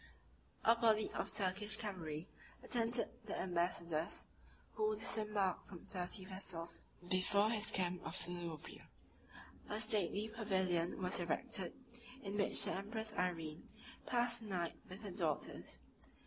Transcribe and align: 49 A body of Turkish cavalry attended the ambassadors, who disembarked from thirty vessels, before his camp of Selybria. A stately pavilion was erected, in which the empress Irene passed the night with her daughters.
49 0.65 0.65
A 0.65 0.81
body 0.81 1.11
of 1.13 1.31
Turkish 1.31 1.77
cavalry 1.77 2.27
attended 2.63 3.07
the 3.25 3.39
ambassadors, 3.39 4.25
who 4.73 4.95
disembarked 4.95 5.69
from 5.69 5.85
thirty 5.85 6.25
vessels, 6.25 6.81
before 7.07 7.51
his 7.51 7.69
camp 7.69 8.03
of 8.03 8.15
Selybria. 8.17 8.87
A 9.69 9.79
stately 9.79 10.27
pavilion 10.35 10.99
was 11.03 11.19
erected, 11.19 11.73
in 12.23 12.35
which 12.35 12.65
the 12.65 12.71
empress 12.71 13.13
Irene 13.15 13.69
passed 14.07 14.39
the 14.39 14.47
night 14.47 14.73
with 14.89 15.01
her 15.01 15.11
daughters. 15.11 15.77